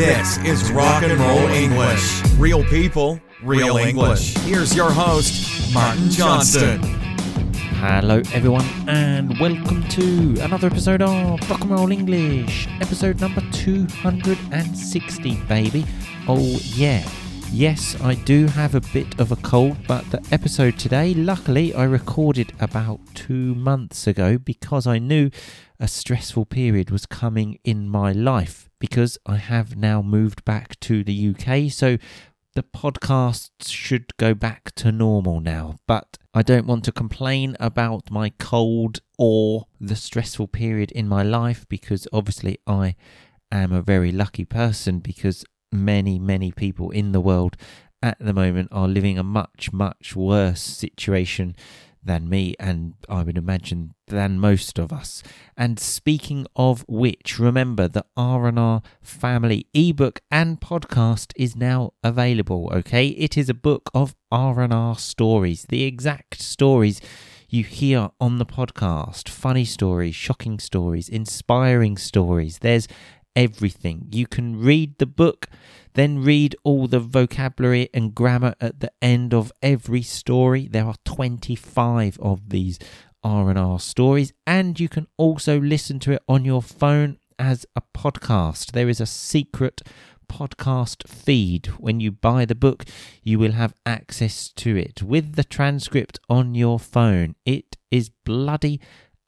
[0.00, 2.22] This is Rock and Roll English.
[2.38, 4.34] Real people, real English.
[4.38, 6.80] Here's your host, Martin Johnston.
[7.82, 15.34] Hello, everyone, and welcome to another episode of Rock and Roll English, episode number 260,
[15.42, 15.84] baby.
[16.26, 17.06] Oh, yeah.
[17.52, 21.84] Yes, I do have a bit of a cold, but the episode today, luckily, I
[21.84, 25.30] recorded about two months ago because I knew
[25.80, 31.02] a stressful period was coming in my life because I have now moved back to
[31.02, 31.72] the UK.
[31.72, 31.96] So
[32.54, 35.78] the podcasts should go back to normal now.
[35.86, 41.22] But I don't want to complain about my cold or the stressful period in my
[41.22, 42.94] life because obviously I
[43.50, 47.56] am a very lucky person because many, many people in the world
[48.02, 51.54] at the moment are living a much, much worse situation
[52.02, 55.22] than me, and I would imagine than most of us.
[55.56, 63.08] And speaking of which, remember the R&R Family ebook and podcast is now available, okay?
[63.08, 67.00] It is a book of R&R stories, the exact stories
[67.48, 69.28] you hear on the podcast.
[69.28, 72.58] Funny stories, shocking stories, inspiring stories.
[72.58, 72.86] There's
[73.36, 74.08] everything.
[74.10, 75.48] You can read the book
[75.94, 80.68] then read all the vocabulary and grammar at the end of every story.
[80.68, 82.78] There are 25 of these
[83.22, 88.72] R&R stories and you can also listen to it on your phone as a podcast.
[88.72, 89.82] There is a secret
[90.30, 91.66] podcast feed.
[91.78, 92.84] When you buy the book,
[93.22, 97.34] you will have access to it with the transcript on your phone.
[97.44, 98.80] It is bloody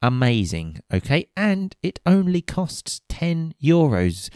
[0.03, 1.29] amazing, okay?
[1.37, 4.29] And it only costs 10 euros.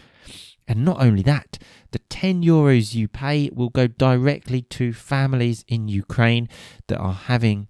[0.67, 1.57] And not only that,
[1.91, 6.49] the 10 euros you pay will go directly to families in Ukraine
[6.87, 7.69] that are having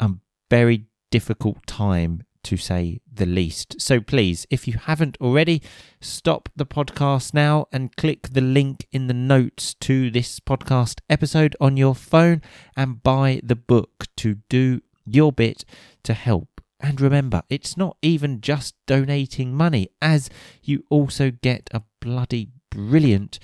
[0.00, 0.12] a
[0.50, 3.80] very difficult time, to say the least.
[3.80, 5.62] So please, if you haven't already,
[6.00, 11.56] stop the podcast now and click the link in the notes to this podcast episode
[11.60, 12.42] on your phone
[12.76, 15.64] and buy the book to do your bit
[16.04, 16.55] to help
[16.86, 20.30] and remember, it's not even just donating money, as
[20.62, 23.40] you also get a bloody brilliant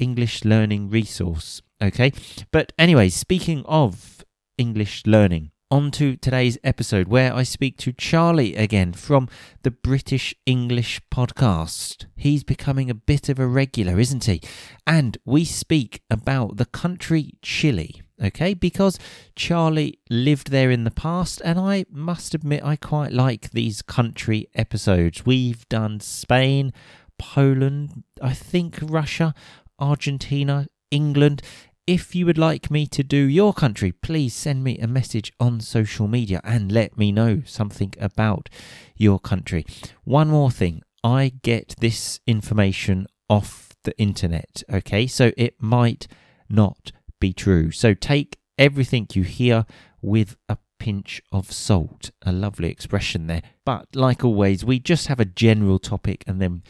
[0.00, 1.62] English learning resource.
[1.80, 2.12] Okay?
[2.50, 4.24] But anyway, speaking of
[4.58, 9.28] English learning, on to today's episode where I speak to Charlie again from
[9.62, 12.06] the British English podcast.
[12.16, 14.42] He's becoming a bit of a regular, isn't he?
[14.84, 18.54] And we speak about the country Chile okay?
[18.54, 18.98] Because
[19.34, 24.48] Charlie lived there in the past, and I must admit I quite like these country
[24.54, 25.24] episodes.
[25.26, 26.72] We've done Spain,
[27.18, 29.34] Poland, I think Russia,
[29.78, 31.42] Argentina, England.
[31.86, 35.60] If you would like me to do your country, please send me a message on
[35.60, 38.48] social media and let me know something about
[38.96, 39.66] your country.
[40.04, 45.06] One more thing I get this information off the internet, okay?
[45.06, 46.06] So it might
[46.48, 47.70] not be true.
[47.70, 49.66] So take everything you hear
[50.02, 52.10] with a pinch of salt.
[52.22, 53.42] A lovely expression there.
[53.64, 56.62] But like always, we just have a general topic and then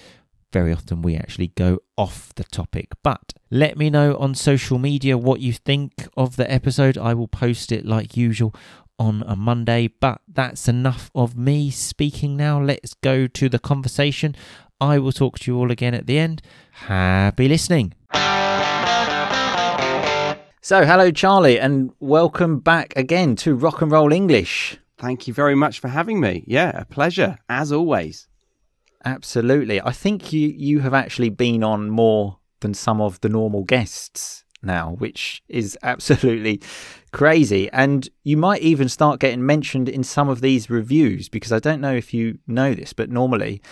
[0.53, 2.89] very often we actually go off the topic.
[3.03, 6.99] But let me know on social media what you think of the episode.
[6.99, 8.55] I will post it like usual
[8.99, 9.89] on a Monday.
[9.89, 12.61] But that's enough of me speaking now.
[12.61, 14.35] Let's go to the conversation.
[14.81, 16.43] I will talk to you all again at the end.
[16.73, 17.95] Happy listening.
[20.63, 24.77] So, hello, Charlie, and welcome back again to Rock and Roll English.
[24.99, 26.45] Thank you very much for having me.
[26.47, 28.29] Yeah, a pleasure, as always.
[29.03, 29.81] Absolutely.
[29.81, 34.45] I think you, you have actually been on more than some of the normal guests
[34.63, 36.61] now, which is absolutely
[37.11, 37.71] crazy.
[37.71, 41.81] And you might even start getting mentioned in some of these reviews because I don't
[41.81, 43.63] know if you know this, but normally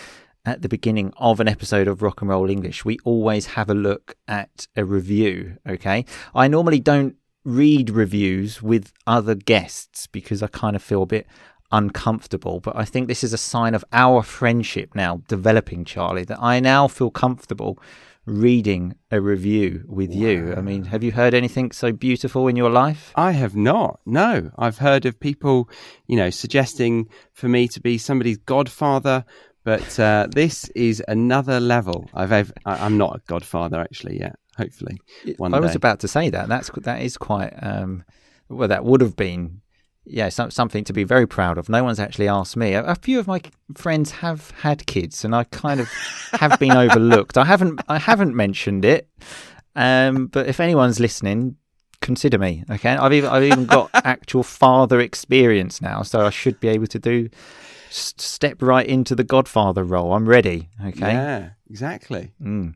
[0.49, 3.75] at the beginning of an episode of Rock and Roll English, we always have a
[3.75, 5.57] look at a review.
[5.67, 6.05] Okay.
[6.33, 7.15] I normally don't
[7.45, 11.27] read reviews with other guests because I kind of feel a bit
[11.71, 12.59] uncomfortable.
[12.61, 16.59] But I think this is a sign of our friendship now developing, Charlie, that I
[16.59, 17.77] now feel comfortable
[18.25, 20.15] reading a review with wow.
[20.15, 20.53] you.
[20.55, 23.11] I mean, have you heard anything so beautiful in your life?
[23.15, 23.99] I have not.
[24.05, 25.69] No, I've heard of people,
[26.07, 29.25] you know, suggesting for me to be somebody's godfather
[29.63, 32.09] but uh, this is another level.
[32.13, 34.37] I've, I've I'm not a godfather actually yet.
[34.57, 34.99] Hopefully,
[35.37, 35.67] one I day.
[35.67, 36.49] was about to say that.
[36.49, 37.53] That's that is quite.
[37.61, 38.03] Um,
[38.49, 39.61] well, that would have been
[40.09, 41.69] yeah, some, something to be very proud of.
[41.69, 42.73] No one's actually asked me.
[42.73, 43.41] A, a, few of my
[43.75, 45.87] friends have had kids, and I kind of
[46.33, 47.37] have been overlooked.
[47.37, 49.07] I haven't, I haven't mentioned it.
[49.75, 51.57] Um, but if anyone's listening,
[52.01, 52.63] consider me.
[52.69, 56.87] Okay, I've even, I've even got actual father experience now, so I should be able
[56.87, 57.29] to do
[57.89, 60.13] step right into the Godfather role.
[60.13, 60.69] I'm ready.
[60.85, 61.13] Okay.
[61.13, 62.31] Yeah, exactly.
[62.41, 62.75] Mm.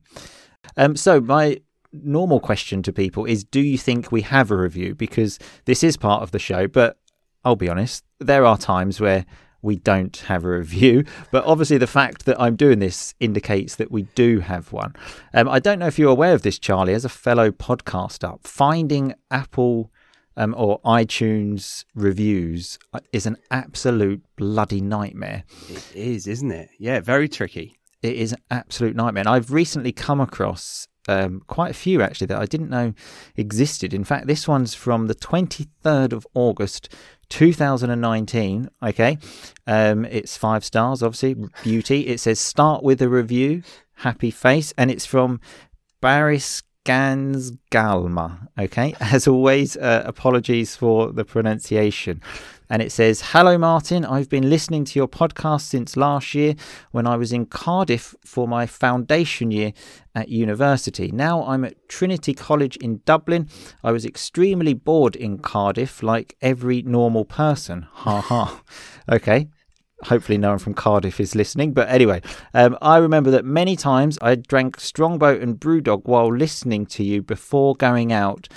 [0.78, 1.60] Um, so my
[1.94, 5.96] normal question to people is do you think we have a review because this is
[5.96, 6.98] part of the show but
[7.46, 9.26] i'll be honest there are times where
[9.62, 13.92] we don't have a review but obviously the fact that i'm doing this indicates that
[13.92, 14.96] we do have one
[15.36, 19.14] um, i don't know if you're aware of this charlie as a fellow podcaster finding
[19.30, 19.92] apple
[20.38, 26.70] um, or itunes reviews uh, is an absolute bloody nightmare It is, isn't it?
[26.80, 27.76] Yeah, very tricky.
[28.02, 29.22] it is an absolute nightmare.
[29.22, 32.94] And I've recently come across um, quite a few actually that I didn't know
[33.36, 33.94] existed.
[33.94, 36.90] In fact, this one's from the 23rd of August
[37.30, 38.70] 2019.
[38.82, 39.18] Okay.
[39.68, 41.36] Um, it's five stars, obviously.
[41.64, 42.08] Beauty.
[42.08, 43.64] It says start with a review,
[43.98, 44.74] happy face.
[44.78, 45.42] And it's from
[46.02, 48.50] Baris Gans Galma.
[48.60, 48.94] Okay.
[49.00, 52.22] As always, uh, apologies for the pronunciation.
[52.70, 54.04] And it says, Hello, Martin.
[54.04, 56.56] I've been listening to your podcast since last year
[56.92, 59.74] when I was in Cardiff for my foundation year
[60.16, 61.12] at university.
[61.12, 63.48] Now I'm at Trinity College in Dublin.
[63.84, 67.88] I was extremely bored in Cardiff, like every normal person.
[67.92, 68.62] Ha ha.
[69.12, 69.50] Okay.
[70.06, 71.74] Hopefully, no one from Cardiff is listening.
[71.74, 72.22] But anyway,
[72.54, 77.22] um, I remember that many times I drank Strongbow and Brewdog while listening to you
[77.22, 78.48] before going out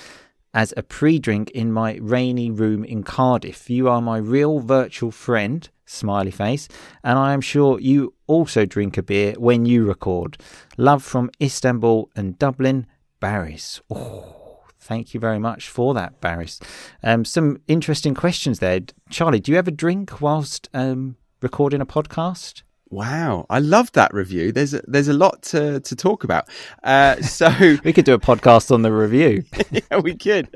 [0.56, 3.69] as a pre drink in my rainy room in Cardiff.
[3.69, 6.66] You are my real virtual friend, smiley face,
[7.04, 10.38] and I am sure you also drink a beer when you record.
[10.78, 12.87] Love from Istanbul and Dublin,
[13.20, 13.82] Barris.
[13.90, 16.58] Oh, thank you very much for that, Barris.
[17.02, 18.81] Um, some interesting questions there.
[19.10, 21.16] Charlie, do you ever drink whilst um,
[21.46, 22.62] recording a podcast?
[22.90, 24.50] Wow, I love that review.
[24.50, 26.48] There's a, there's a lot to, to talk about.
[26.82, 27.48] Uh, so
[27.84, 29.44] We could do a podcast on the review.
[29.70, 30.48] yeah, we could.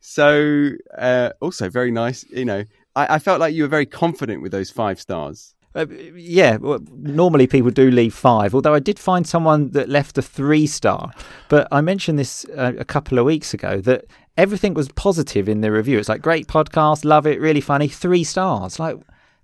[0.00, 2.26] So uh, also very nice.
[2.28, 2.64] You know,
[2.94, 5.54] I, I felt like you were very confident with those five stars.
[5.74, 10.18] Uh, yeah, well, normally people do leave five, although I did find someone that left
[10.18, 11.10] a three star.
[11.48, 14.04] But I mentioned this uh, a couple of weeks ago that
[14.36, 15.98] everything was positive in the review.
[15.98, 18.78] It's like, great podcast, love it, really funny, three stars.
[18.78, 18.98] Like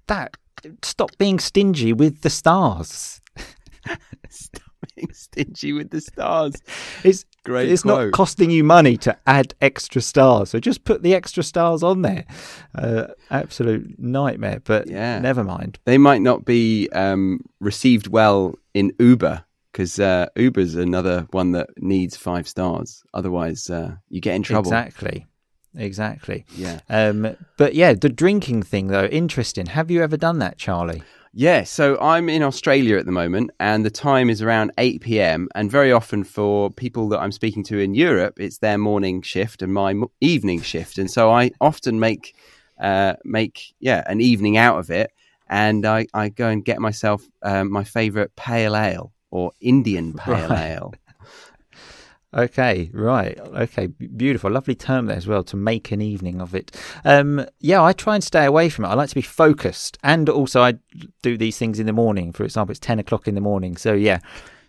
[0.08, 0.36] that,
[0.82, 3.20] stop being stingy with the stars.
[4.28, 4.62] Stop
[4.94, 6.54] being stingy with the stars.
[7.02, 8.08] It's Great It's quote.
[8.08, 12.02] not costing you money to add extra stars, so just put the extra stars on
[12.02, 12.26] there.
[12.74, 15.18] Uh, absolute nightmare, but Yeah.
[15.20, 15.78] never mind.
[15.86, 19.42] They might not be um, received well in Uber
[19.72, 23.02] because uh, Uber's another one that needs five stars.
[23.14, 24.68] Otherwise, uh, you get in trouble.
[24.70, 25.26] Exactly,
[25.76, 26.44] exactly.
[26.56, 26.80] Yeah.
[26.88, 29.66] Um, but yeah, the drinking thing though, interesting.
[29.66, 31.02] Have you ever done that, Charlie?
[31.32, 35.48] Yeah, so I'm in Australia at the moment, and the time is around 8 p.m.
[35.54, 39.62] And very often, for people that I'm speaking to in Europe, it's their morning shift
[39.62, 42.34] and my mo- evening shift, and so I often make
[42.80, 45.12] uh, make yeah an evening out of it,
[45.48, 50.48] and I, I go and get myself um, my favourite pale ale or Indian pale
[50.48, 50.70] Right.
[50.72, 50.94] ale.
[52.32, 53.38] Okay, right.
[53.40, 54.50] Okay, beautiful.
[54.52, 56.70] Lovely term there as well to make an evening of it.
[57.04, 58.88] Um, yeah, I try and stay away from it.
[58.88, 60.74] I like to be focused, and also I
[61.22, 62.32] do these things in the morning.
[62.32, 64.20] For example, it's ten o'clock in the morning, so yeah,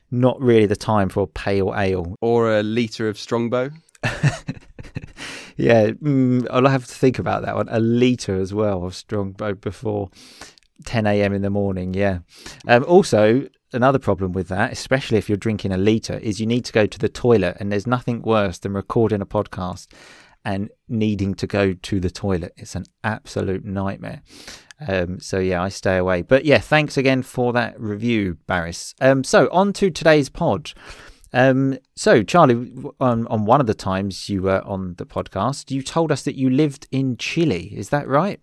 [0.10, 2.16] not really the time for a pale ale.
[2.20, 3.70] Or a litre of Strongbow.
[5.62, 7.70] Yeah, mm, I'll have to think about that one.
[7.70, 10.10] A litre as well of Strongbow before
[10.86, 11.34] 10 a.m.
[11.34, 11.94] in the morning.
[11.94, 12.20] Yeah.
[12.68, 16.66] Um, also, another problem with that, especially if you're drinking a litre, is you need
[16.66, 19.88] to go to the toilet, and there's nothing worse than recording a podcast
[20.44, 22.54] and needing to go to the toilet.
[22.58, 24.22] It's an absolute nightmare.
[24.88, 26.24] Um, so yeah, I stay away.
[26.24, 28.96] But yeah, thanks again for that review, Barris.
[29.00, 30.72] Um, so on to today's pod.
[31.34, 35.82] Um, so Charlie, on, on one of the times you were on the podcast, you
[35.82, 37.74] told us that you lived in Chile.
[37.76, 38.42] Is that right?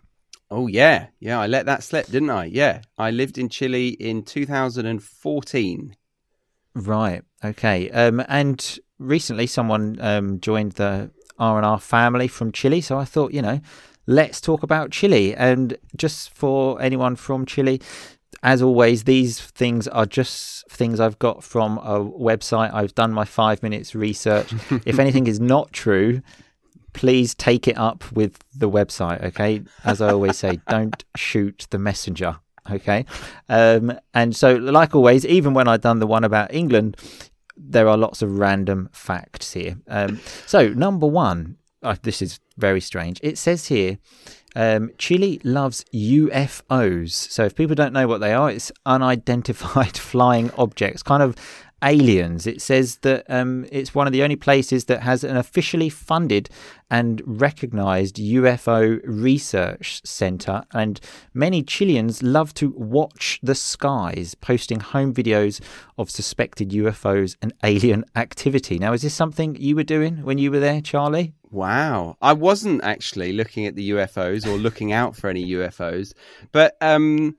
[0.51, 1.41] Oh yeah, yeah.
[1.41, 2.47] I let that slip, didn't I?
[2.47, 5.97] Yeah, I lived in Chile in 2014.
[6.75, 7.23] Right.
[7.45, 7.91] Okay.
[7.91, 12.81] Um, and recently, someone um, joined the R and R family from Chile.
[12.81, 13.61] So I thought, you know,
[14.07, 15.35] let's talk about Chile.
[15.35, 17.81] And just for anyone from Chile,
[18.43, 22.73] as always, these things are just things I've got from a website.
[22.73, 24.53] I've done my five minutes research.
[24.87, 26.23] if anything is not true,
[26.99, 29.23] please take it up with the website.
[29.23, 29.63] Okay.
[29.85, 32.41] As I always say, don't shoot the messenger.
[32.69, 33.05] Okay.
[33.49, 36.97] Um, and so, like always, even when I've done the one about England,
[37.57, 39.77] there are lots of random facts here.
[39.87, 43.21] Um, so, number one, uh, this is very strange.
[43.23, 43.99] It says here
[44.57, 47.13] um, Chile loves UFOs.
[47.13, 51.37] So, if people don't know what they are, it's unidentified flying objects, kind of
[51.83, 52.47] aliens.
[52.47, 56.49] It says that um, it's one of the only places that has an officially funded
[56.91, 60.63] and recognized UFO research center.
[60.73, 61.01] And
[61.35, 65.61] many Chileans love to watch the skies, posting home videos
[65.97, 68.79] of suspected UFOs and alien activity.
[68.79, 71.35] Now, is this something you were doing when you were there, Charlie?
[71.51, 72.17] Wow.
[72.21, 76.13] I wasn't actually looking at the UFOs or looking out for any UFOs.
[76.53, 77.37] But um,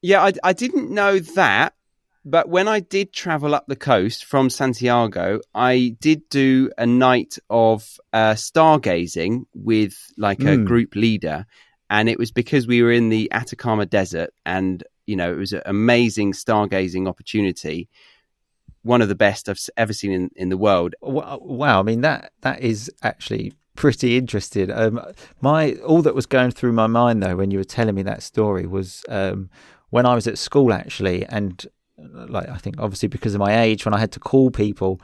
[0.00, 1.74] yeah, I, I didn't know that.
[2.24, 7.36] But when I did travel up the coast from Santiago, I did do a night
[7.50, 10.64] of uh, stargazing with like a Mm.
[10.64, 11.46] group leader.
[11.90, 15.52] And it was because we were in the Atacama Desert and, you know, it was
[15.52, 17.88] an amazing stargazing opportunity.
[18.82, 20.94] One of the best I've ever seen in, in the world.
[21.02, 24.70] Wow, I mean that that is actually pretty interesting.
[24.70, 25.00] Um,
[25.40, 28.22] my all that was going through my mind though when you were telling me that
[28.22, 29.50] story was um,
[29.90, 31.64] when I was at school actually, and
[31.98, 35.00] like I think obviously because of my age, when I had to call people,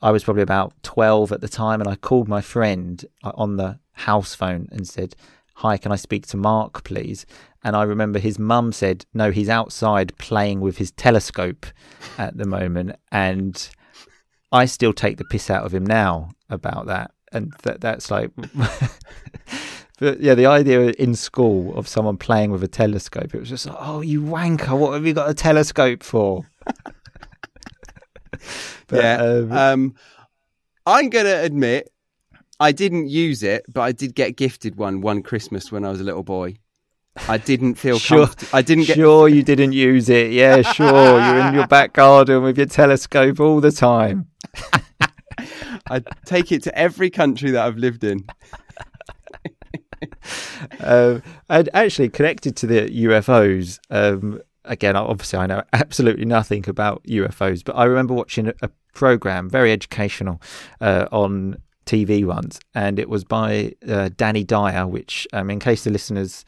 [0.00, 3.56] I was probably about twelve at the time, and I called my friend uh, on
[3.56, 5.14] the house phone and said,
[5.56, 7.26] "Hi, can I speak to Mark, please?"
[7.64, 11.66] And I remember his mum said, "No, he's outside playing with his telescope
[12.18, 13.68] at the moment," and
[14.50, 18.30] I still take the piss out of him now about that, and that that's like.
[20.02, 23.66] But yeah, the idea in school of someone playing with a telescope, it was just
[23.66, 26.44] like, oh, you wanker, what have you got a telescope for?
[28.88, 29.16] But, yeah.
[29.22, 29.94] um, Um,
[30.86, 31.88] I'm going to admit
[32.58, 36.00] I didn't use it, but I did get gifted one one Christmas when I was
[36.00, 36.56] a little boy.
[37.28, 38.26] I didn't feel Sure.
[38.26, 38.50] comfortable.
[38.58, 38.96] I didn't get.
[38.96, 40.32] sure, you didn't use it.
[40.32, 41.20] Yeah, sure.
[41.20, 44.26] You're in your back garden with your telescope all the time.
[45.88, 48.24] I take it to every country that I've lived in.
[50.80, 53.78] Um, and actually connected to the UFOs.
[53.90, 59.48] Um, again, obviously, I know absolutely nothing about UFOs, but I remember watching a, program,
[59.48, 60.38] very educational,
[60.82, 64.86] uh, on TV once, and it was by uh, Danny Dyer.
[64.86, 66.44] Which, um, in case the listeners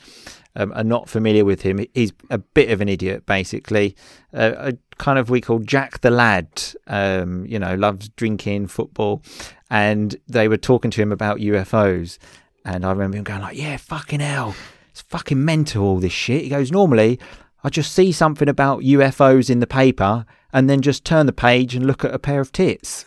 [0.54, 3.96] um, are not familiar with him, he's a bit of an idiot, basically.
[4.32, 6.48] Uh, a kind of we call Jack the Lad.
[6.86, 9.22] Um, you know, loves drinking, football,
[9.70, 12.18] and they were talking to him about UFOs.
[12.64, 14.54] And I remember him going like, "Yeah, fucking hell,
[14.90, 17.18] it's fucking mental all this shit." He goes, "Normally,
[17.62, 21.74] I just see something about UFOs in the paper, and then just turn the page
[21.74, 23.04] and look at a pair of tits."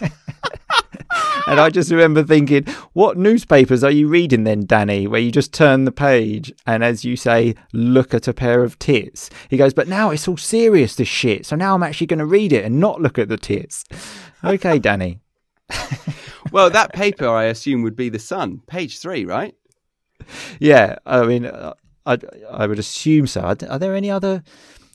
[0.00, 5.06] and I just remember thinking, "What newspapers are you reading then, Danny?
[5.06, 8.78] Where you just turn the page and, as you say, look at a pair of
[8.80, 11.46] tits?" He goes, "But now it's all serious, this shit.
[11.46, 13.84] So now I'm actually going to read it and not look at the tits."
[14.44, 15.18] Okay, Danny.
[16.52, 19.54] Well, that paper I assume would be the Sun, page three, right?
[20.58, 21.74] Yeah, I mean, uh,
[22.06, 22.18] I
[22.50, 23.40] I would assume so.
[23.42, 24.42] Are, there any other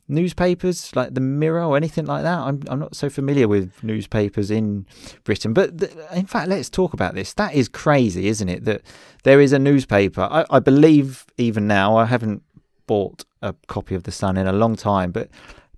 [0.08, 2.40] newspapers like the Mirror or anything like that?
[2.40, 4.86] I'm I'm not so familiar with newspapers in
[5.24, 7.34] Britain, but th- in fact, let's talk about this.
[7.34, 8.66] That is crazy, isn't it?
[8.66, 8.82] That
[9.24, 10.28] there is a newspaper.
[10.30, 11.96] I, I believe even now.
[11.96, 12.44] I haven't
[12.86, 15.30] bought a copy of the Sun in a long time, but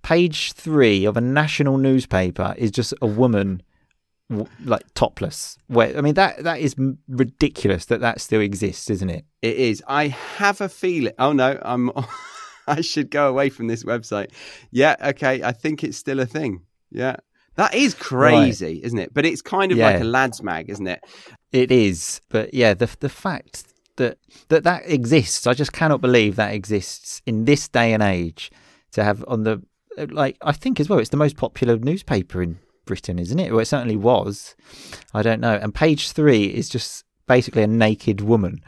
[0.01, 3.61] page three of a national newspaper is just a woman
[4.29, 5.57] like topless.
[5.67, 6.75] Where I mean that that is
[7.07, 9.25] ridiculous that that still exists, isn't it?
[9.41, 9.83] It is.
[9.87, 11.13] I have a feeling.
[11.19, 11.91] Oh no, I'm.
[12.67, 14.31] I should go away from this website.
[14.71, 15.43] Yeah, okay.
[15.43, 16.63] I think it's still a thing.
[16.89, 17.17] Yeah,
[17.55, 19.13] that is crazy, isn't it?
[19.13, 21.03] But it's kind of like a lads mag, isn't it?
[21.51, 23.65] It is, but yeah, the the fact
[23.97, 24.17] that
[24.49, 28.51] that that exists, I just cannot believe that exists in this day and age.
[28.93, 29.61] To have on the
[29.97, 33.51] like, I think as well, it's the most popular newspaper in Britain, isn't it?
[33.51, 34.55] Well, it certainly was.
[35.13, 35.55] I don't know.
[35.55, 38.61] And page three is just basically a naked woman.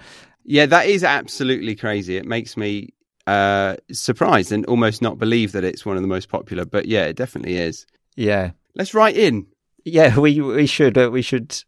[0.44, 2.18] Yeah, that is absolutely crazy.
[2.18, 2.94] It makes me
[3.28, 6.66] uh, surprised and almost not believe that it's one of the most popular.
[6.66, 7.86] But yeah, it definitely is.
[8.16, 9.48] Yeah, Let's write in.
[9.86, 11.64] yeah, we we should uh, we should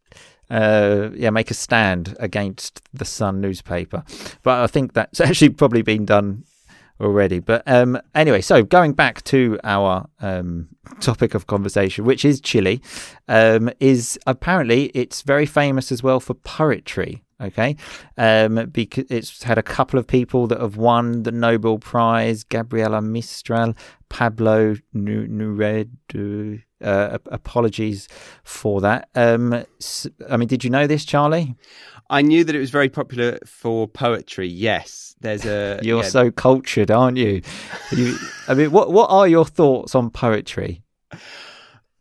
[0.49, 4.03] uh, yeah make a stand against the Sun newspaper,
[4.43, 6.43] but I think that's actually probably been done
[6.99, 7.39] already.
[7.39, 10.67] But um, anyway, so going back to our um,
[10.99, 12.81] topic of conversation, which is Chile,
[13.27, 17.23] um, is apparently it's very famous as well for poetry.
[17.41, 17.77] Okay,
[18.17, 23.01] um, because it's had a couple of people that have won the Nobel Prize: Gabriela
[23.01, 23.75] Mistral,
[24.09, 28.07] Pablo Nu- Uh, apologies
[28.43, 29.07] for that.
[29.15, 29.63] Um,
[30.29, 31.55] I mean, did you know this, Charlie?
[32.09, 34.47] I knew that it was very popular for poetry.
[34.47, 35.79] Yes, there's a.
[35.83, 37.41] You're yeah, so cultured, aren't you?
[37.91, 38.17] you?
[38.47, 40.83] I mean, what what are your thoughts on poetry?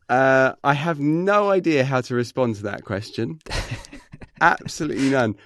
[0.08, 3.40] Uh, I have no idea how to respond to that question.
[4.40, 5.36] Absolutely none.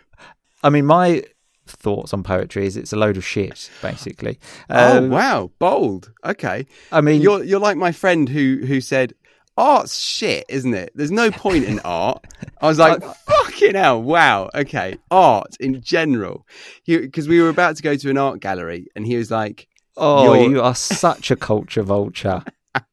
[0.62, 1.24] I mean, my
[1.66, 4.38] thoughts on poetry is it's a load of shit, basically.
[4.70, 6.12] oh Um, wow, bold.
[6.24, 9.14] Okay, I mean, you're you're like my friend who who said
[9.56, 10.92] art's shit, isn't it?
[10.94, 12.24] There's no point in art.
[12.60, 16.46] I was like, fucking hell, wow, okay, art in general.
[16.86, 20.34] Because we were about to go to an art gallery, and he was like, Oh,
[20.34, 22.42] You're- you are such a culture vulture.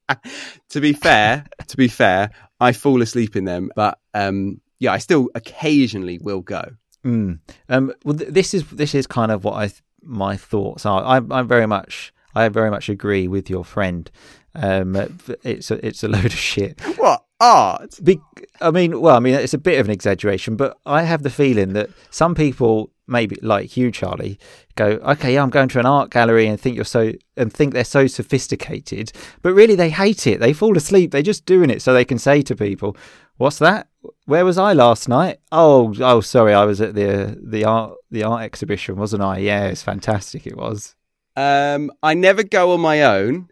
[0.69, 4.97] to be fair, to be fair, I fall asleep in them, but um, yeah, I
[4.97, 6.63] still occasionally will go.
[7.05, 7.39] Mm.
[7.69, 11.01] Um, well, th- this is this is kind of what I th- my thoughts are.
[11.01, 14.09] I, I'm very much I very much agree with your friend.
[14.55, 14.95] Um,
[15.43, 16.79] it's a, it's a load of shit.
[16.97, 17.99] What art?
[18.03, 18.21] Be-
[18.61, 21.29] I mean, well, I mean, it's a bit of an exaggeration, but I have the
[21.29, 24.39] feeling that some people, maybe like you, Charlie,
[24.75, 27.73] go, "Okay, yeah, I'm going to an art gallery and think you're so and think
[27.73, 30.39] they're so sophisticated," but really they hate it.
[30.39, 31.11] They fall asleep.
[31.11, 32.97] They're just doing it so they can say to people,
[33.37, 33.87] "What's that?
[34.25, 35.39] Where was I last night?
[35.51, 39.37] Oh, oh, sorry, I was at the the art the art exhibition, wasn't I?
[39.37, 40.45] Yeah, it's fantastic.
[40.47, 40.95] It was."
[41.37, 43.47] Um, I never go on my own,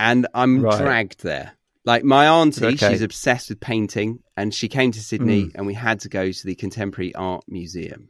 [0.00, 0.78] and I'm Right.
[0.78, 1.52] dragged there.
[1.84, 2.90] Like my auntie, Okay.
[2.90, 6.46] she's obsessed with painting, and she came to Sydney, and we had to go to
[6.46, 8.08] the Contemporary Art Museum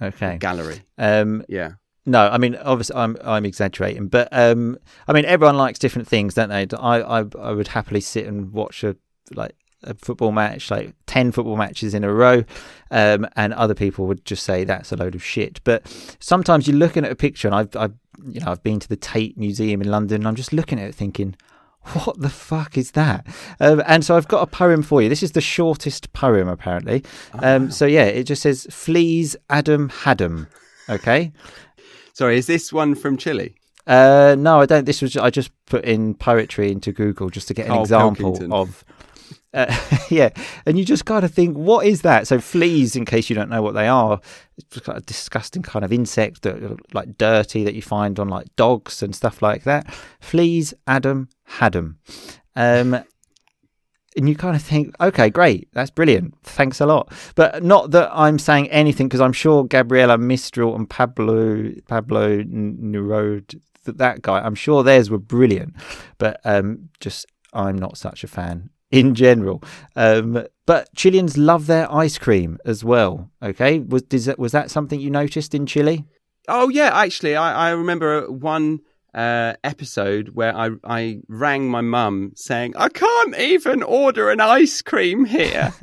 [0.00, 0.38] Okay.
[0.38, 0.82] gallery.
[0.98, 1.72] Um, Yeah,
[2.04, 4.76] No, I mean obviously I'm I'm exaggerating, but um,
[5.06, 6.66] I mean everyone likes different things, don't they?
[6.76, 8.96] I I, I would happily sit and watch a
[9.34, 9.54] like
[9.84, 12.44] a football match, like ten football matches in a row,
[12.90, 15.60] um, and other people would just say that's a load of shit.
[15.64, 15.86] But
[16.20, 18.96] sometimes you're looking at a picture, and I've I've you know I've been to the
[18.96, 21.36] Tate Museum in London, and I'm just looking at it thinking.
[22.04, 23.26] What the fuck is that?
[23.58, 25.08] Um, and so I've got a poem for you.
[25.08, 27.02] This is the shortest poem, apparently.
[27.34, 30.46] Um, so yeah, it just says "Fleas Adam Haddam."
[30.88, 31.32] Okay.
[32.12, 33.56] sorry, is this one from Chile?
[33.84, 34.84] Uh, no, I don't.
[34.84, 38.30] This was I just put in poetry into Google just to get an Carl example
[38.30, 38.52] Pilkington.
[38.52, 38.84] of.
[39.54, 39.74] Uh,
[40.10, 40.30] yeah,
[40.66, 42.26] and you just kind of think, what is that?
[42.26, 44.20] So fleas, in case you don't know what they are,
[44.56, 48.28] it's just like a disgusting kind of insect that like dirty that you find on
[48.28, 49.92] like dogs and stuff like that.
[50.20, 51.98] Fleas, Adam, Haddam.
[52.56, 52.94] Um,
[54.16, 57.12] and you kind of think, okay, great, that's brilliant, thanks a lot.
[57.34, 63.48] But not that I'm saying anything because I'm sure Gabriela Mistral and Pablo Pablo Nerode,
[63.48, 65.74] th- that guy, I'm sure theirs were brilliant.
[66.18, 69.64] But um, just I'm not such a fan in general.
[69.96, 73.30] Um, but Chileans love their ice cream as well.
[73.42, 76.04] Okay, was that, was that something you noticed in Chile?
[76.46, 78.80] Oh yeah, actually, I, I remember one
[79.14, 84.82] uh, episode where I I rang my mum saying I can't even order an ice
[84.82, 85.72] cream here.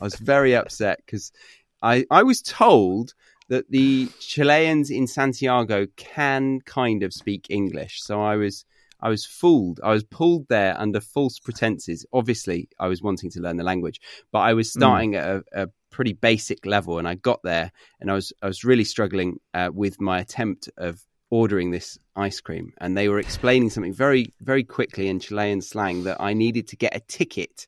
[0.00, 1.32] I was very upset because
[1.80, 3.14] I I was told
[3.48, 8.64] that the Chileans in Santiago can kind of speak English, so I was.
[9.02, 9.80] I was fooled.
[9.82, 12.06] I was pulled there under false pretenses.
[12.12, 15.68] Obviously, I was wanting to learn the language, but I was starting at a, a
[15.90, 16.98] pretty basic level.
[16.98, 20.68] And I got there, and I was I was really struggling uh, with my attempt
[20.76, 22.72] of ordering this ice cream.
[22.78, 26.76] And they were explaining something very very quickly in Chilean slang that I needed to
[26.76, 27.66] get a ticket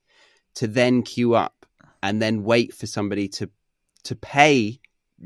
[0.54, 1.66] to then queue up
[2.02, 3.50] and then wait for somebody to
[4.04, 4.78] to pay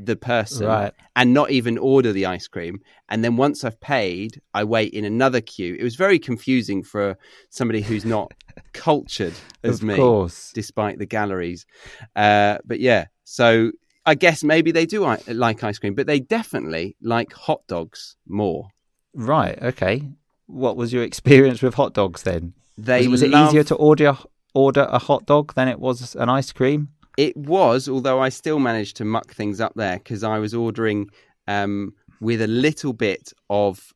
[0.04, 0.92] the person Right.
[1.16, 2.80] and not even order the ice cream.
[3.08, 5.76] And then once I've paid, I wait in another queue.
[5.78, 7.16] It was very confusing for
[7.50, 8.32] somebody who's not
[8.72, 10.52] cultured as of me, course.
[10.54, 11.66] despite the galleries.
[12.14, 13.72] Uh, but yeah, so
[14.06, 18.68] I guess maybe they do like ice cream, but they definitely like hot dogs more.
[19.14, 19.60] Right.
[19.62, 20.02] Okay.
[20.46, 22.54] What was your experience with hot dogs then?
[22.76, 24.16] They was, was it easier to order
[24.54, 26.88] order a hot dog than it was an ice cream?
[27.18, 31.10] It was, although I still managed to muck things up there because I was ordering
[31.48, 33.92] um, with a little bit of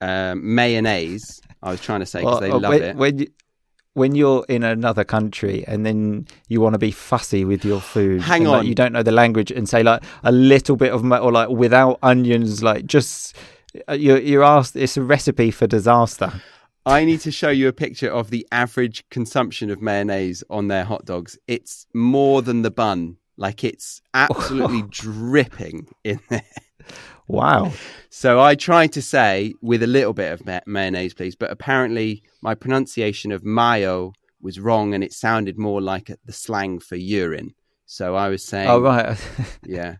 [0.00, 1.42] um, mayonnaise.
[1.62, 2.96] I was trying to say because Well, they uh, love when, it.
[2.96, 3.26] When you,
[3.92, 8.22] when you're in another country and then you want to be fussy with your food,
[8.32, 8.66] Hang and, like, on.
[8.66, 11.98] you don't know the language, and say like a little bit of or like without
[12.02, 13.36] onions, like just
[13.86, 14.76] uh, you're you're asked.
[14.76, 16.32] It's a recipe for disaster.
[16.84, 20.84] I need to show you a picture of the average consumption of mayonnaise on their
[20.84, 21.38] hot dogs.
[21.46, 23.18] It's more than the bun.
[23.36, 26.42] Like it's absolutely dripping in there.
[27.28, 27.72] Wow.
[28.10, 32.22] So I tried to say with a little bit of ma- mayonnaise, please, but apparently
[32.42, 37.54] my pronunciation of mayo was wrong and it sounded more like the slang for urine.
[37.86, 39.16] So I was saying, Oh right.
[39.64, 39.96] yeah,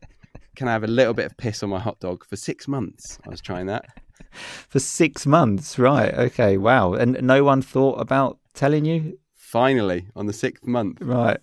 [0.56, 3.18] can I have a little bit of piss on my hot dog for six months?
[3.24, 3.86] I was trying that.
[4.68, 6.14] For six months, right?
[6.14, 6.56] Okay.
[6.56, 6.94] Wow.
[6.94, 10.98] And no one thought about telling you, Finally, on the sixth month.
[11.02, 11.38] right?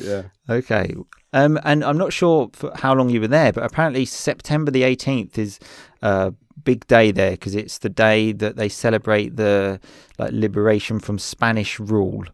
[0.00, 0.22] Yeah.
[0.48, 0.94] Okay.
[1.32, 4.82] Um, and I'm not sure for how long you were there, but apparently September the
[4.82, 5.58] 18th is
[6.02, 9.80] a big day there because it's the day that they celebrate the
[10.18, 12.24] like liberation from Spanish rule.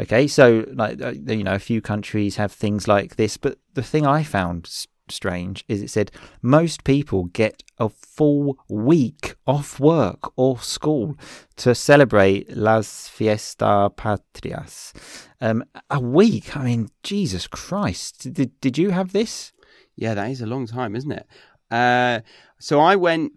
[0.00, 3.82] Okay, so like uh, you know, a few countries have things like this, but the
[3.82, 6.10] thing I found strange is it said
[6.42, 11.16] most people get a full week off work or school
[11.56, 14.92] to celebrate Las Fiesta Patrias.
[15.40, 16.56] Um, a week.
[16.56, 18.32] I mean, Jesus Christ.
[18.32, 19.52] Did did you have this?
[19.94, 21.26] Yeah, that is a long time, isn't it?
[21.70, 22.20] Uh,
[22.58, 23.32] so I went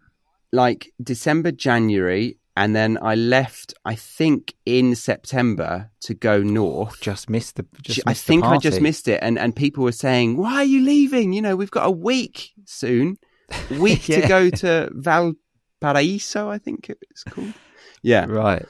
[0.51, 3.73] like December, January, and then I left.
[3.85, 6.99] I think in September to go north.
[7.01, 7.65] Just missed the.
[7.81, 10.55] Just I missed the think I just missed it, and and people were saying, "Why
[10.55, 11.33] are you leaving?
[11.33, 13.17] You know, we've got a week soon,
[13.79, 14.21] week Yeah.
[14.21, 17.53] to go to Valparaiso, I think it's called."
[18.01, 18.65] Yeah, Right.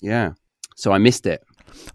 [0.00, 0.32] yeah.
[0.76, 1.42] So I missed it.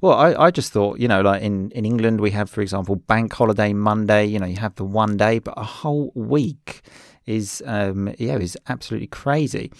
[0.01, 2.95] Well, I, I just thought, you know, like in, in England, we have, for example,
[2.95, 4.25] bank holiday Monday.
[4.25, 6.81] You know, you have the one day, but a whole week
[7.25, 9.71] is, um, yeah, is absolutely crazy.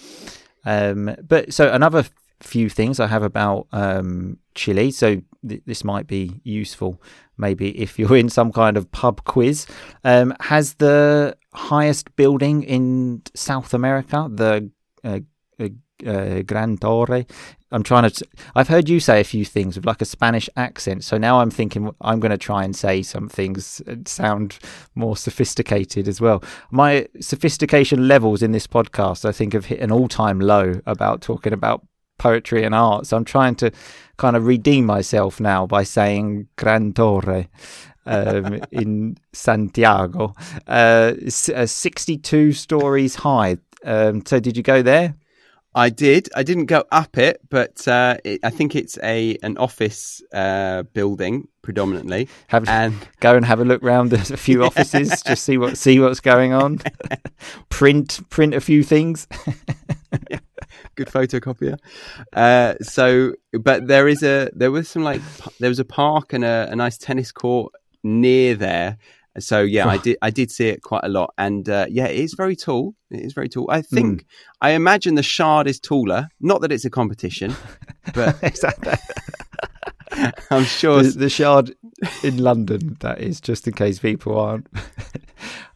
[0.66, 2.04] Um, but so another
[2.40, 4.90] few things I have about um, Chile.
[4.90, 7.00] So th- this might be useful,
[7.38, 9.66] maybe if you're in some kind of pub quiz.
[10.04, 14.70] Um, has the highest building in South America, the
[15.02, 15.20] uh,
[15.58, 15.68] uh,
[16.06, 17.24] uh, Gran Torre.
[17.72, 18.26] I'm trying to.
[18.54, 21.50] I've heard you say a few things with like a Spanish accent, so now I'm
[21.50, 24.58] thinking I'm going to try and say some things that sound
[24.94, 26.44] more sophisticated as well.
[26.70, 31.52] My sophistication levels in this podcast, I think, have hit an all-time low about talking
[31.52, 31.84] about
[32.18, 33.06] poetry and art.
[33.06, 33.72] So I'm trying to
[34.16, 37.46] kind of redeem myself now by saying Gran Torre.
[38.06, 40.34] um, in Santiago,
[40.68, 41.12] uh,
[41.54, 43.58] uh, 62 stories high.
[43.84, 45.16] Um, so, did you go there?
[45.76, 46.30] I did.
[46.34, 50.84] I didn't go up it, but uh, it, I think it's a an office uh,
[50.94, 52.30] building predominantly.
[52.48, 56.00] Have And go and have a look round a few offices, just see what see
[56.00, 56.80] what's going on.
[57.68, 59.28] print print a few things.
[60.94, 61.78] good photocopier.
[62.32, 65.20] Uh, so, but there is a there was some like
[65.60, 68.96] there was a park and a, a nice tennis court near there.
[69.38, 72.18] So yeah, I did I did see it quite a lot, and uh, yeah, it
[72.18, 72.94] is very tall.
[73.10, 73.68] It is very tall.
[73.70, 74.24] I think
[74.60, 76.28] I imagine the Shard is taller.
[76.40, 77.54] Not that it's a competition,
[78.14, 78.36] but.
[80.50, 81.02] I'm sure.
[81.02, 81.74] The, the Shard
[82.22, 82.96] in London.
[83.00, 84.68] That is just in case people aren't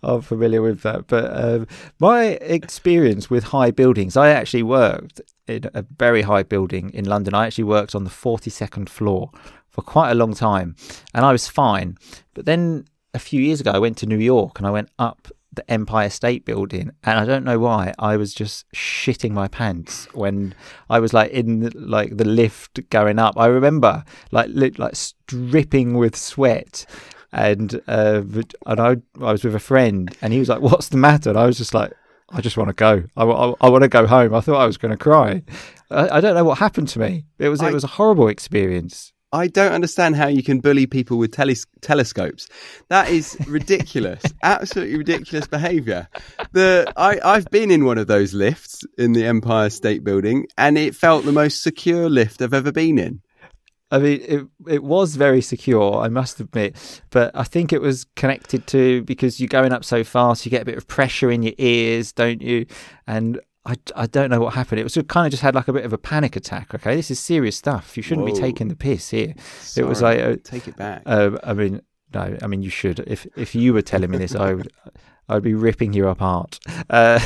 [0.02, 1.06] aren't familiar with that.
[1.06, 1.66] But um,
[1.98, 7.34] my experience with high buildings, I actually worked in a very high building in London.
[7.34, 9.30] I actually worked on the forty second floor
[9.68, 10.76] for quite a long time,
[11.14, 11.96] and I was fine.
[12.34, 15.28] But then a few years ago, I went to New York and I went up
[15.52, 20.06] the Empire State Building, and I don't know why I was just shitting my pants
[20.14, 20.54] when
[20.88, 23.36] I was like in the, like the lift going up.
[23.36, 24.94] I remember like li- like
[25.26, 26.86] dripping with sweat,
[27.32, 28.22] and uh,
[28.66, 31.38] and I I was with a friend, and he was like, "What's the matter?" And
[31.38, 31.92] I was just like.
[32.32, 33.02] I just want to go.
[33.16, 34.32] I, want to go home.
[34.36, 35.42] I thought I was going to cry.
[35.90, 37.24] I, I don't know what happened to me.
[37.40, 39.12] It was I- it was a horrible experience.
[39.32, 42.48] I don't understand how you can bully people with teles- telescopes.
[42.88, 44.22] That is ridiculous.
[44.42, 46.08] Absolutely ridiculous behaviour.
[46.52, 50.76] The I, I've been in one of those lifts in the Empire State Building, and
[50.76, 53.20] it felt the most secure lift I've ever been in.
[53.92, 58.06] I mean, it it was very secure, I must admit, but I think it was
[58.14, 61.42] connected to because you're going up so fast, you get a bit of pressure in
[61.42, 62.66] your ears, don't you?
[63.06, 64.80] And I, I don't know what happened.
[64.80, 66.74] It was kind of just had like a bit of a panic attack.
[66.74, 67.96] Okay, this is serious stuff.
[67.96, 69.34] You shouldn't be taking the piss here.
[69.76, 71.02] It was like, uh, take it back.
[71.04, 71.82] uh, I mean,
[72.14, 73.00] no, I mean you should.
[73.00, 74.72] If if you were telling me this, I would.
[75.28, 76.58] I'd be ripping you apart.
[76.88, 77.20] Uh,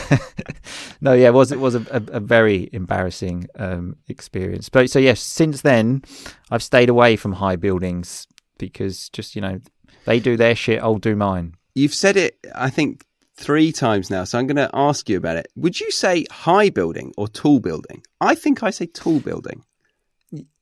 [1.00, 4.68] no, yeah, it was it was a, a, a very embarrassing um, experience.
[4.68, 6.02] But so yes, since then,
[6.50, 8.26] I've stayed away from high buildings
[8.58, 9.58] because just you know
[10.04, 11.54] they do their shit, I'll do mine.
[11.74, 13.04] You've said it, I think,
[13.36, 15.48] three times now, so I'm going to ask you about it.
[15.56, 18.02] Would you say high building or tall building?
[18.20, 19.64] I think I say tall building.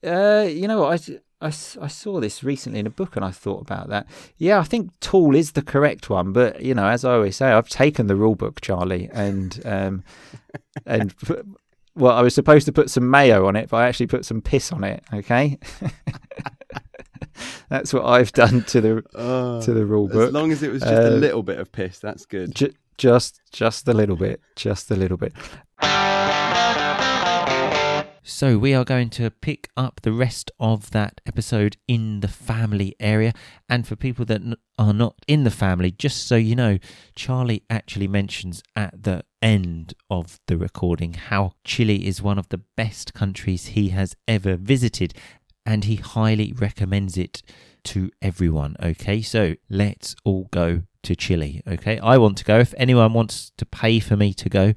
[0.05, 1.09] Uh, you know what?
[1.11, 4.07] I, I, I saw this recently in a book and I thought about that.
[4.39, 7.51] Yeah, I think tall is the correct one, but you know, as I always say,
[7.51, 10.05] I've taken the rule book, Charlie, and um,
[10.87, 11.15] and
[11.95, 14.41] well, I was supposed to put some mayo on it, but I actually put some
[14.41, 15.03] piss on it.
[15.13, 15.59] Okay,
[17.73, 20.29] that's what I've done to the to the rule book.
[20.29, 22.55] as long as it was just a Uh, little bit of piss, that's good.
[22.55, 25.33] Ju- just just a little bit, just a little bit.
[28.25, 32.95] So we are going to pick up the rest of that episode in the family
[33.01, 33.33] area.
[33.69, 36.79] And for people that n- are not in the family, just so you know,
[37.17, 42.61] Charlie actually mentions at the end of the recording how Chile is one of the
[42.77, 45.15] best countries he has ever visited.
[45.65, 47.43] And he highly recommends it
[47.85, 48.77] to everyone.
[48.83, 51.63] Okay, so let's all go to Chile.
[51.67, 52.59] Okay, I want to go.
[52.59, 54.75] If anyone wants to pay for me to go,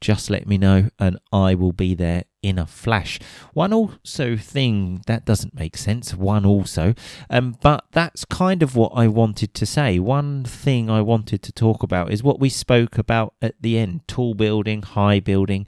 [0.00, 3.18] just let me know and I will be there in a flash.
[3.52, 6.94] One also thing that doesn't make sense, one also,
[7.28, 9.98] um, but that's kind of what I wanted to say.
[9.98, 14.06] One thing I wanted to talk about is what we spoke about at the end
[14.06, 15.66] tall building, high building.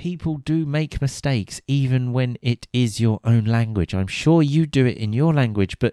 [0.00, 3.94] People do make mistakes even when it is your own language.
[3.94, 5.92] I'm sure you do it in your language, but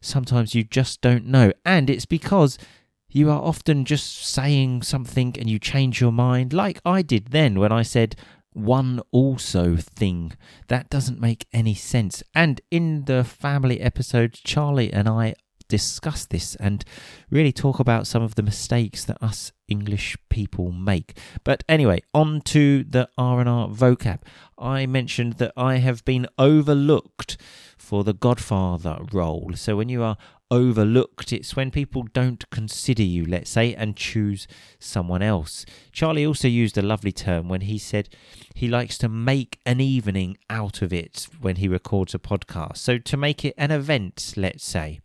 [0.00, 1.52] sometimes you just don't know.
[1.64, 2.56] And it's because
[3.08, 7.58] you are often just saying something and you change your mind, like I did then
[7.58, 8.14] when I said
[8.52, 10.34] one also thing.
[10.68, 12.22] That doesn't make any sense.
[12.36, 15.34] And in the family episode, Charlie and I
[15.68, 16.84] discuss this and
[17.30, 21.16] really talk about some of the mistakes that us English people make.
[21.44, 24.20] But anyway, on to the R&R vocab.
[24.58, 27.36] I mentioned that I have been overlooked
[27.76, 29.52] for the Godfather role.
[29.54, 30.16] So when you are
[30.50, 31.32] overlooked.
[31.32, 34.46] It's when people don't consider you, let's say, and choose
[34.78, 35.64] someone else.
[35.92, 38.08] Charlie also used a lovely term when he said
[38.54, 42.78] he likes to make an evening out of it when he records a podcast.
[42.78, 45.00] So to make it an event, let's say.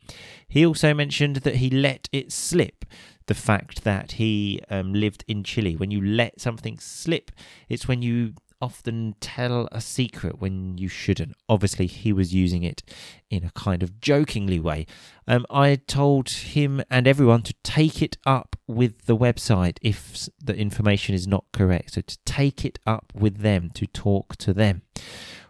[0.47, 2.85] He also mentioned that he let it slip.
[3.25, 5.77] The fact that he um, lived in Chile.
[5.77, 7.31] When you let something slip,
[7.69, 11.35] it's when you often tell a secret when you shouldn't.
[11.49, 12.81] Obviously, he was using it
[13.29, 14.85] in a kind of jokingly way.
[15.27, 20.55] Um, I told him and everyone to take it up with the website if the
[20.55, 21.95] information is not correct.
[21.95, 24.83] So to take it up with them, to talk to them.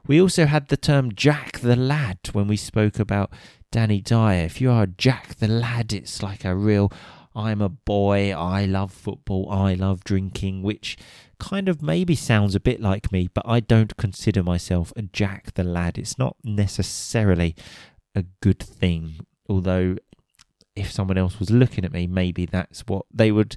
[0.08, 3.32] We also had the term Jack the Lad when we spoke about
[3.72, 4.46] Danny Dyer.
[4.46, 6.92] If you are Jack the Lad, it's like a real
[7.36, 10.98] I'm a boy, I love football, I love drinking, which
[11.40, 15.54] kind of maybe sounds a bit like me, but I don't consider myself a Jack
[15.56, 15.98] the lad.
[15.98, 17.56] It's not necessarily
[18.16, 19.98] a good thing, although
[20.76, 23.56] if someone else was looking at me, maybe that's what they would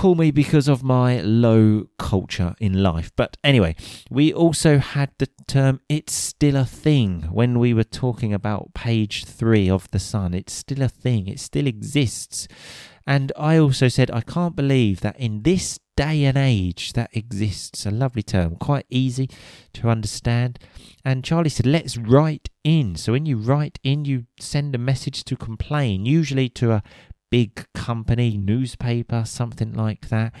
[0.00, 3.12] call me because of my low culture in life.
[3.16, 3.76] But anyway,
[4.08, 9.26] we also had the term it's still a thing when we were talking about page
[9.26, 10.32] three of The Sun.
[10.32, 12.48] It's still a thing, it still exists.
[13.06, 17.84] And I also said, I can't believe that in this day and age that exists,
[17.84, 19.28] a lovely term, quite easy
[19.74, 20.58] to understand.
[21.04, 22.96] And Charlie said, let's write in.
[22.96, 26.82] So when you write in, you send a message to complain, usually to a
[27.30, 30.32] big company, newspaper, something like that.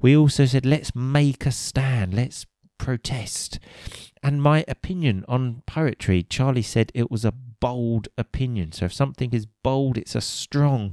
[0.00, 2.46] We also said, let's make a stand, let's
[2.78, 3.58] protest.
[4.22, 8.72] And my opinion on poetry, Charlie said it was a bold opinion.
[8.72, 10.92] So if something is bold, it's a strong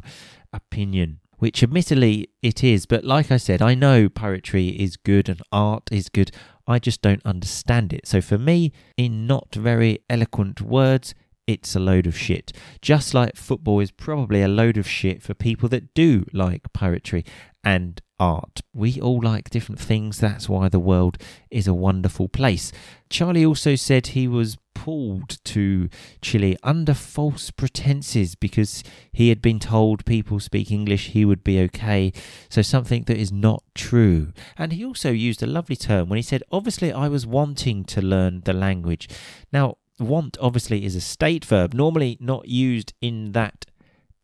[0.51, 1.19] opinion.
[1.37, 5.89] Which admittedly it is, but like I said, I know poetry is good and art
[5.91, 6.31] is good.
[6.65, 8.07] I just don't understand it.
[8.07, 11.13] So for me, in not very eloquent words,
[11.47, 12.51] it's a load of shit.
[12.81, 17.23] Just like football is probably a load of shit for people that do like poetry
[17.63, 18.61] and art.
[18.73, 21.17] We all like different things, that's why the world
[21.51, 22.71] is a wonderful place.
[23.09, 25.89] Charlie also said he was pulled to
[26.21, 31.59] Chile under false pretenses because he had been told people speak English, he would be
[31.61, 32.13] okay.
[32.49, 34.31] So something that is not true.
[34.57, 38.01] And he also used a lovely term when he said, Obviously, I was wanting to
[38.01, 39.09] learn the language.
[39.51, 43.65] Now, want obviously is a state verb, normally not used in that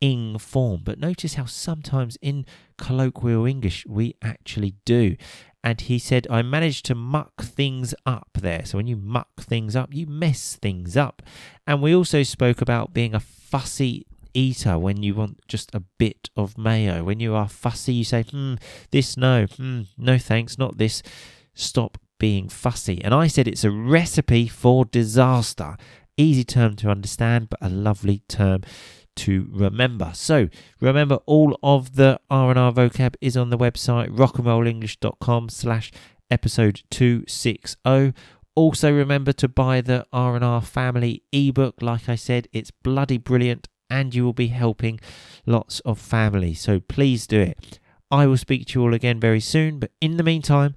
[0.00, 2.44] ing form, but notice how sometimes in
[2.76, 5.16] colloquial English we actually do.
[5.64, 8.64] And he said, I managed to muck things up there.
[8.64, 11.22] So when you muck things up, you mess things up.
[11.68, 16.30] And we also spoke about being a fussy eater when you want just a bit
[16.36, 17.04] of mayo.
[17.04, 18.54] When you are fussy, you say, hmm,
[18.90, 21.00] this no, hmm, no thanks, not this.
[21.54, 23.02] Stop being fussy.
[23.02, 25.76] And I said it's a recipe for disaster.
[26.16, 28.62] Easy term to understand, but a lovely term
[29.16, 30.12] to remember.
[30.14, 30.48] So
[30.80, 35.90] remember all of the R&R vocab is on the website rockandrollenglish.com slash
[36.30, 38.14] episode 260.
[38.54, 41.82] Also remember to buy the R&R family ebook.
[41.82, 45.00] Like I said, it's bloody brilliant and you will be helping
[45.44, 46.60] lots of families.
[46.60, 47.80] So please do it.
[48.12, 50.76] I will speak to you all again very soon, but in the meantime,